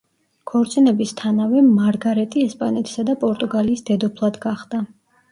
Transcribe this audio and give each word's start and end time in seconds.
ქორწინების 0.51 1.11
თანავე 1.17 1.59
მარგარეტი 1.65 2.45
ესპანეთისა 2.45 3.05
და 3.09 3.15
პორტუგალიის 3.25 3.85
დედოფლად 3.91 4.41
გახდა. 4.47 4.81